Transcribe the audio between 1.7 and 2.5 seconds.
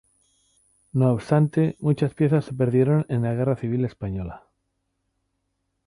muchas piezas